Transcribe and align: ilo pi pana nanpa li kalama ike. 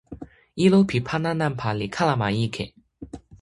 ilo 0.65 0.79
pi 0.89 0.97
pana 1.07 1.31
nanpa 1.39 1.69
li 1.79 1.87
kalama 1.95 2.27
ike. 2.45 2.65